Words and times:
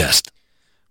podcast. 0.00 0.30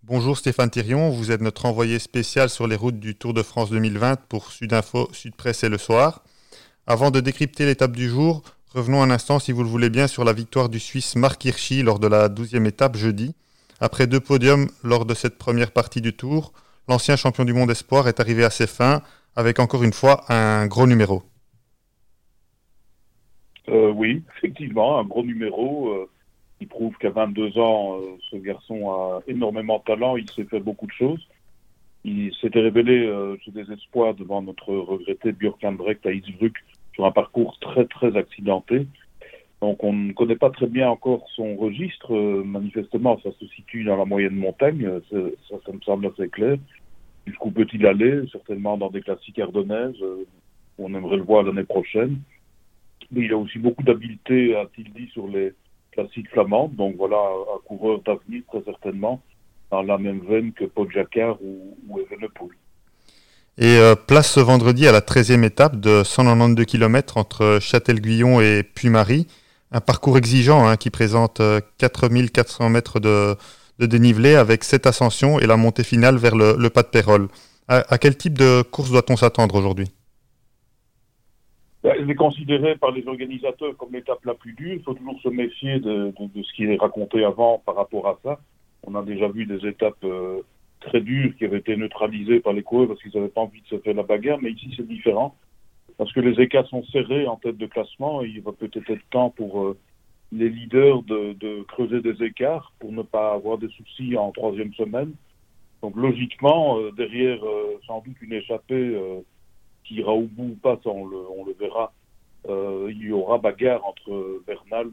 Bonjour 0.04 0.38
Stéphane 0.38 0.70
Thirion, 0.70 1.10
vous 1.10 1.32
êtes 1.32 1.42
notre 1.42 1.66
envoyé 1.66 1.98
spécial 1.98 2.48
sur 2.48 2.68
les 2.68 2.76
routes 2.76 3.00
du 3.00 3.16
Tour 3.16 3.34
de 3.34 3.42
France 3.42 3.72
2020 3.72 4.28
pour 4.28 4.52
Sudinfo, 4.52 5.10
Sud 5.14 5.36
Presse 5.36 5.64
et 5.64 5.70
le 5.70 5.80
soir. 5.80 6.24
Avant 6.86 7.10
de 7.10 7.20
décrypter 7.20 7.66
l'étape 7.66 7.94
du 7.94 8.08
jour, 8.08 8.44
revenons 8.76 9.02
un 9.02 9.10
instant, 9.10 9.40
si 9.40 9.52
vous 9.52 9.64
le 9.64 9.70
voulez 9.70 9.90
bien, 9.90 10.06
sur 10.06 10.24
la 10.26 10.34
victoire 10.34 10.70
du 10.70 10.80
Suisse 10.80 11.16
Marc 11.16 11.44
Hirschi 11.44 11.82
lors 11.82 11.98
de 11.98 12.06
la 12.06 12.30
12e 12.30 12.68
étape 12.68 12.98
jeudi. 12.98 13.34
Après 13.80 14.06
deux 14.06 14.20
podiums 14.20 14.70
lors 14.84 15.06
de 15.06 15.16
cette 15.16 15.40
première 15.40 15.72
partie 15.72 16.02
du 16.02 16.14
Tour, 16.14 16.54
l'ancien 16.88 17.16
champion 17.16 17.46
du 17.46 17.54
monde 17.54 17.72
espoir 17.72 18.08
est 18.08 18.20
arrivé 18.20 18.44
à 18.44 18.52
ses 18.52 18.68
fins 18.68 19.02
avec 19.36 19.58
encore 19.58 19.84
une 19.84 19.94
fois 19.94 20.32
un 20.32 20.68
gros 20.68 20.86
numéro. 20.86 21.24
Euh, 23.70 23.90
oui, 23.90 24.22
effectivement, 24.38 25.00
un 25.00 25.04
gros 25.04 25.24
numéro. 25.24 25.94
Euh, 25.94 26.10
il 26.62 26.68
prouve 26.68 26.96
qu'à 26.98 27.10
22 27.10 27.58
ans, 27.58 27.98
euh, 27.98 28.18
ce 28.30 28.36
garçon 28.38 28.90
a 28.92 29.22
énormément 29.28 29.80
de 29.80 29.84
talent. 29.84 30.18
Il 30.18 30.30
s'est 30.30 30.44
fait 30.44 30.60
beaucoup 30.60 30.88
de 30.88 30.92
choses. 30.92 31.26
Il 32.04 32.34
s'était 32.36 32.62
révélé 32.62 33.06
euh, 33.06 33.38
sous 33.44 33.52
des 33.52 33.72
espoirs 33.72 34.14
devant 34.14 34.42
notre 34.42 34.74
regretté 34.74 35.32
Björk 35.32 35.64
Andrecht 35.64 36.06
à 36.06 36.10
Innsbruck 36.10 36.54
sur 36.94 37.06
un 37.06 37.12
parcours 37.12 37.58
très 37.60 37.86
très 37.86 38.16
accidenté. 38.18 38.88
Donc 39.62 39.84
on 39.84 39.94
ne 39.94 40.14
connaît 40.14 40.38
pas 40.38 40.50
très 40.50 40.68
bien 40.68 40.90
encore 40.90 41.26
son 41.36 41.56
registre. 41.56 42.14
Euh, 42.14 42.44
manifestement, 42.44 43.20
ça 43.22 43.30
se 43.40 43.48
situe 43.48 43.84
dans 43.84 43.98
la 43.98 44.06
moyenne 44.06 44.36
montagne. 44.36 44.90
Ça, 45.10 45.18
ça, 45.66 45.72
me 45.72 45.82
semble 45.82 46.08
assez 46.08 46.30
clair. 46.30 46.58
Jusqu'où 47.26 47.52
peut-il 47.52 47.86
aller? 47.86 48.24
Certainement 48.32 48.78
dans 48.78 48.90
des 48.90 49.02
classiques 49.02 49.40
ardennaises. 49.40 50.02
on 50.78 50.94
aimerait 50.94 51.18
le 51.18 51.24
voir 51.24 51.44
l'année 51.44 51.64
prochaine. 51.64 52.20
Mais 53.12 53.26
il 53.26 53.34
a 53.34 53.38
aussi 53.38 53.60
beaucoup 53.60 53.84
d'habileté, 53.84 54.56
a-t-il 54.56 54.92
dit, 54.94 55.08
sur 55.12 55.28
les 55.28 55.54
classiques 56.00 56.30
flamandes. 56.32 56.76
Donc 56.76 56.96
voilà, 56.98 57.18
un 57.18 57.60
coureur 57.68 58.00
d'avenir 58.06 58.44
très 58.52 58.64
certainement 58.64 59.22
dans 59.72 59.82
la 59.82 59.98
même 59.98 60.22
veine 60.28 60.52
que 60.54 60.66
Paul 60.66 60.92
Jacquard 60.92 61.38
ou, 61.42 61.78
ou 61.88 62.00
Evenepoel. 62.00 62.50
Et 63.58 63.78
euh, 63.78 63.96
place 63.96 64.32
ce 64.32 64.40
vendredi 64.40 64.88
à 64.88 64.92
la 64.92 65.02
13e 65.02 65.44
étape 65.44 65.80
de 65.80 66.04
192 66.04 66.66
km 66.66 67.18
entre 67.18 67.60
Châtel-Guyon 67.62 68.40
et 68.40 68.64
Puy-Marie. 68.64 69.28
Un 69.72 69.82
parcours 69.82 70.18
exigeant 70.18 70.66
hein, 70.66 70.78
qui 70.78 70.90
présente 70.90 71.42
4400 71.78 72.66
euh, 72.66 72.70
mètres 72.70 73.00
de, 73.00 73.36
dénivelé 73.80 74.36
avec 74.36 74.64
cette 74.64 74.88
ascension 74.88 75.40
et 75.40 75.46
la 75.46 75.58
montée 75.58 75.84
finale 75.84 76.18
vers 76.18 76.36
le, 76.36 76.70
pas 76.70 76.84
de 76.84 76.88
Pérol. 76.88 77.28
À 77.68 78.00
quel 78.00 78.18
type 78.18 78.36
de 78.36 78.64
course 78.64 78.90
doit-on 78.90 79.16
s'attendre 79.16 79.54
aujourd'hui? 79.54 79.86
Elle 81.84 82.10
est 82.10 82.16
considérée 82.16 82.76
par 82.76 82.92
les 82.92 83.08
organisateurs 83.08 83.76
comme 83.78 83.94
l'étape 83.94 84.24
la 84.26 84.34
plus 84.34 84.54
dure. 84.54 84.74
Il 84.74 84.84
faut 84.84 84.94
toujours 84.94 85.20
se 85.22 85.30
méfier 85.30 85.80
de, 85.80 86.14
ce 86.18 86.54
qui 86.54 86.66
est 86.66 86.76
raconté 86.76 87.24
avant 87.24 87.60
par 87.66 87.76
rapport 87.76 88.08
à 88.08 88.20
ça. 88.24 88.40
On 88.84 88.96
a 88.96 89.04
déjà 89.04 89.28
vu 89.30 89.46
des 89.46 89.66
étapes 89.66 90.04
euh, 90.04 90.42
très 90.82 91.02
dures 91.02 91.36
qui 91.38 91.46
avaient 91.46 91.60
été 91.60 91.78
neutralisées 91.78 92.42
par 92.42 92.54
les 92.54 92.64
coureurs 92.64 92.90
parce 92.90 93.02
qu'ils 93.02 93.14
n'avaient 93.16 93.30
pas 93.30 93.42
envie 93.42 93.62
de 93.62 93.68
se 93.68 93.78
faire 93.78 93.94
la 93.94 94.04
bagarre, 94.04 94.40
mais 94.42 94.52
ici 94.52 94.74
c'est 94.76 94.88
différent 94.88 95.36
parce 95.98 96.12
que 96.14 96.22
les 96.22 96.42
écarts 96.42 96.68
sont 96.68 96.84
serrés 96.86 97.28
en 97.28 97.36
tête 97.36 97.58
de 97.58 97.66
classement. 97.66 98.22
il 98.24 98.42
va 98.42 98.54
peut-être 98.54 98.90
être 98.90 99.10
temps 99.10 99.30
pour 99.30 99.62
euh, 99.62 99.78
les 100.32 100.50
leaders 100.50 101.04
de, 101.04 101.64
creuser 101.64 102.02
des 102.02 102.24
écarts 102.24 102.74
pour 102.80 102.92
ne 102.92 103.02
pas 103.02 103.34
avoir 103.34 103.58
de 103.58 103.68
soucis 103.70 104.18
en 104.18 104.32
troisième 104.32 104.74
semaine. 104.74 105.14
Donc 105.82 105.96
logiquement, 105.96 106.78
euh, 106.80 106.92
derrière 106.92 107.40
sans 107.88 108.02
doute 108.02 108.22
une 108.22 108.34
échappée 108.34 108.98
qui 109.90 109.96
ira 109.96 110.14
au 110.14 110.22
bout 110.22 110.52
ou 110.52 110.56
pas, 110.62 110.80
ça 110.84 110.90
on 110.92 111.08
le, 111.08 111.54
verra. 111.60 111.92
Euh, 112.48 112.88
il 112.92 113.08
y 113.08 113.12
aura 113.12 113.38
bagarre 113.40 113.84
entre 113.86 114.42
Bernal, 114.48 114.92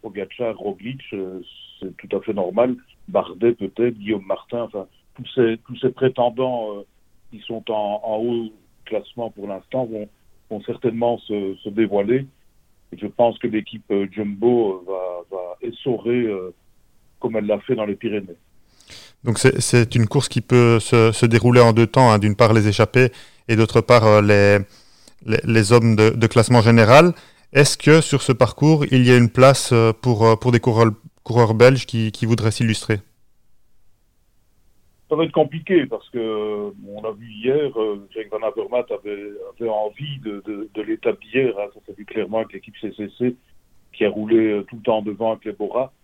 Pogacar, 0.00 0.56
Roglic, 0.56 1.02
euh, 1.12 1.40
c'est 1.80 1.94
tout 1.96 2.16
à 2.16 2.20
fait 2.20 2.32
normal. 2.32 2.76
Bardet 3.08 3.52
peut-être, 3.52 3.98
Guillaume 3.98 4.24
Martin, 4.24 4.62
enfin 4.62 4.86
tous 5.16 5.76
ces 5.80 5.90
prétendants 5.90 6.76
euh, 6.76 6.82
qui 7.32 7.40
sont 7.40 7.64
en, 7.68 8.18
haut 8.22 8.52
classement 8.84 9.30
pour 9.30 9.48
l'instant 9.48 9.86
vont, 9.86 10.62
certainement 10.64 11.18
se, 11.18 11.68
dévoiler. 11.68 12.26
Je 12.96 13.06
pense 13.06 13.38
que 13.38 13.48
l'équipe 13.48 13.92
Jumbo 14.12 14.84
va, 14.86 15.58
essorer 15.60 16.24
comme 17.18 17.36
elle 17.36 17.46
l'a 17.46 17.58
fait 17.58 17.74
dans 17.74 17.84
les 17.84 17.96
Pyrénées. 17.96 18.36
Donc 19.24 19.38
c'est 19.38 19.94
une 19.96 20.06
course 20.06 20.28
qui 20.28 20.40
peut 20.40 20.78
se, 20.78 21.10
se 21.10 21.26
dérouler 21.26 21.60
en 21.60 21.72
deux 21.72 21.88
temps. 21.88 22.10
Hein. 22.10 22.18
D'une 22.18 22.36
part 22.36 22.54
les 22.54 22.68
échappées 22.68 23.10
et 23.48 23.56
d'autre 23.56 23.80
part 23.80 24.06
euh, 24.06 24.22
les, 24.22 25.38
les, 25.44 25.72
hommes 25.72 25.96
de, 25.96 26.26
classement 26.26 26.60
général. 26.60 27.12
Est-ce 27.52 27.78
que 27.78 28.00
sur 28.00 28.22
ce 28.22 28.32
parcours, 28.32 28.84
il 28.90 29.06
y 29.06 29.10
a 29.10 29.16
une 29.16 29.30
place 29.30 29.72
euh, 29.72 29.92
pour, 29.92 30.26
euh, 30.26 30.36
pour 30.36 30.52
des 30.52 30.60
coureurs, 30.60 30.92
coureurs 31.24 31.54
belges 31.54 31.86
qui, 31.86 32.12
qui 32.12 32.26
voudraient 32.26 32.50
s'illustrer? 32.50 32.98
Ça 35.08 35.16
va 35.16 35.24
être 35.24 35.32
compliqué 35.32 35.86
parce 35.86 36.08
que 36.10 36.18
on 36.86 37.02
a 37.02 37.12
vu 37.12 37.26
hier, 37.32 37.70
Jake 38.14 38.28
Van 38.30 38.46
Avermaet 38.46 38.84
avait, 38.92 39.30
avait 39.58 39.70
envie 39.70 40.18
de, 40.18 40.42
de, 40.44 40.68
de 40.74 40.82
l'étape 40.82 41.18
d'hier. 41.22 41.54
Hein, 41.58 41.68
ça 41.72 41.80
s'est 41.86 41.94
vu 41.96 42.04
clairement 42.04 42.38
avec 42.38 42.52
l'équipe 42.52 42.74
CCC 42.78 43.34
qui 43.94 44.04
a 44.04 44.10
roulé 44.10 44.62
tout 44.68 44.76
le 44.76 44.82
temps 44.82 45.00
devant 45.00 45.32
avec 45.32 45.46
les 45.46 45.52
Bora 45.52 45.94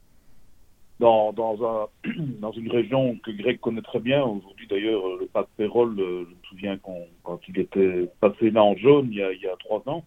dans, 1.01 1.33
dans, 1.33 1.59
un, 1.65 1.89
dans 2.41 2.53
une 2.53 2.71
région 2.71 3.17
que 3.25 3.31
Greg 3.31 3.61
connaît 3.61 3.83
très 3.83 4.01
bien. 4.01 4.23
Aujourd'hui, 4.23 4.67
d'ailleurs, 4.69 5.03
le 5.19 5.27
pas 5.27 5.43
de 5.43 5.49
Pérol, 5.57 5.99
euh, 5.99 6.25
je 6.25 6.31
me 6.31 6.43
souviens 6.49 6.79
quand, 6.79 7.41
il 7.49 7.59
était 7.59 8.09
passé 8.21 8.51
là 8.51 8.63
en 8.63 8.77
jaune 8.77 9.09
il 9.11 9.19
y 9.19 9.47
a, 9.47 9.57
trois 9.59 9.83
ans. 9.87 10.05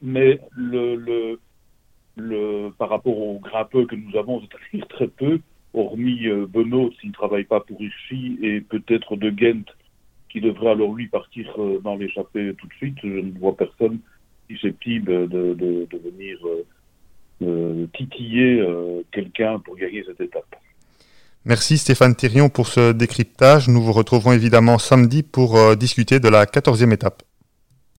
Mais 0.00 0.40
par 2.78 2.88
rapport 2.88 3.18
aux 3.18 3.38
grimpeux 3.38 3.86
que 3.86 3.96
nous 3.96 4.16
avons, 4.16 4.40
c'est-à-dire 4.40 4.88
très 4.88 5.08
peu, 5.08 5.40
hormis 5.74 6.26
euh, 6.26 6.46
Benoît 6.46 6.88
s'il 7.00 7.10
ne 7.10 7.14
travaille 7.14 7.44
pas 7.44 7.60
pour 7.60 7.80
Hirschi 7.80 8.38
et 8.42 8.60
peut-être 8.60 9.16
de 9.16 9.30
Ghent 9.30 9.64
qui 10.30 10.40
devrait 10.40 10.70
alors 10.70 10.94
lui 10.94 11.08
partir 11.08 11.52
euh, 11.58 11.80
dans 11.80 11.96
l'échappée 11.96 12.54
tout 12.54 12.66
de 12.66 12.74
suite. 12.74 12.98
Je 13.02 13.08
ne 13.08 13.38
vois 13.38 13.56
personne 13.56 14.00
susceptible 14.48 15.28
de, 15.28 15.86
venir 15.92 16.38
titiller 17.94 18.60
euh, 18.60 19.02
quelqu'un 19.12 19.58
pour 19.58 19.76
gagner 19.76 20.04
cette 20.06 20.20
étape. 20.20 20.56
Merci 21.44 21.78
Stéphane 21.78 22.14
Thirion 22.14 22.48
pour 22.48 22.68
ce 22.68 22.92
décryptage. 22.92 23.68
Nous 23.68 23.80
vous 23.80 23.92
retrouvons 23.92 24.32
évidemment 24.32 24.78
samedi 24.78 25.22
pour 25.22 25.56
euh, 25.56 25.76
discuter 25.76 26.20
de 26.20 26.28
la 26.28 26.44
14e 26.44 26.92
étape. 26.92 27.22